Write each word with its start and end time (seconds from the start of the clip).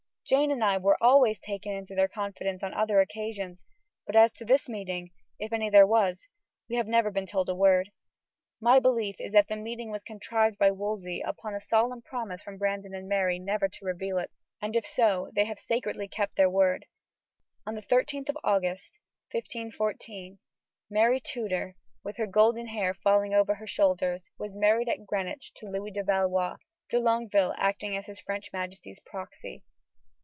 Jane 0.23 0.49
and 0.51 0.63
I 0.63 0.77
were 0.77 0.95
always 1.03 1.39
taken 1.39 1.73
into 1.73 1.93
their 1.93 2.07
confidence 2.07 2.63
on 2.63 2.73
other 2.73 3.01
occasions, 3.01 3.65
but 4.05 4.15
as 4.15 4.31
to 4.33 4.45
this 4.45 4.69
meeting, 4.69 5.11
if 5.39 5.51
any 5.51 5.69
there 5.69 5.85
was, 5.85 6.25
we 6.69 6.77
have 6.77 6.87
never 6.87 7.11
been 7.11 7.25
told 7.25 7.49
a 7.49 7.55
word. 7.55 7.91
My 8.61 8.79
belief 8.79 9.17
is 9.19 9.33
that 9.33 9.49
the 9.49 9.57
meeting 9.57 9.91
was 9.91 10.05
contrived 10.05 10.57
by 10.57 10.71
Wolsey 10.71 11.19
upon 11.19 11.53
a 11.53 11.59
solemn 11.59 12.01
promise 12.01 12.41
from 12.41 12.57
Brandon 12.57 12.93
and 12.95 13.09
Mary 13.09 13.39
never 13.39 13.67
to 13.67 13.85
reveal 13.85 14.17
it, 14.19 14.31
and 14.61 14.73
if 14.77 14.87
so, 14.87 15.29
they 15.35 15.43
have 15.43 15.59
sacredly 15.59 16.07
kept 16.07 16.37
their 16.37 16.49
word. 16.49 16.85
On 17.65 17.75
the 17.75 17.81
13th 17.81 18.29
of 18.29 18.37
August, 18.41 18.99
1514, 19.33 20.39
Mary 20.89 21.19
Tudor, 21.19 21.75
with 22.05 22.15
her 22.15 22.27
golden 22.27 22.67
hair 22.67 22.93
falling 22.93 23.33
over 23.33 23.55
her 23.55 23.67
shoulders, 23.67 24.29
was 24.37 24.55
married 24.55 24.87
at 24.87 25.05
Greenwich 25.05 25.51
to 25.55 25.65
Louis 25.65 25.91
de 25.91 26.05
Valois; 26.05 26.55
de 26.89 26.99
Longueville 27.01 27.53
acting 27.57 27.97
as 27.97 28.05
his 28.05 28.21
French 28.21 28.49
majesty's 28.53 29.01
proxy. 29.01 29.65